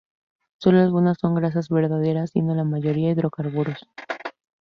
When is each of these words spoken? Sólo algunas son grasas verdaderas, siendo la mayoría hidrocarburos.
Sólo 0.59 0.79
algunas 0.79 1.19
son 1.19 1.35
grasas 1.35 1.69
verdaderas, 1.69 2.31
siendo 2.31 2.55
la 2.55 2.63
mayoría 2.63 3.11
hidrocarburos. 3.11 3.87